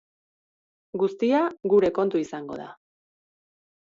Guztia, 1.03 1.41
gure 1.73 1.91
kontu 1.97 2.21
izango 2.21 2.57
da. 2.63 2.71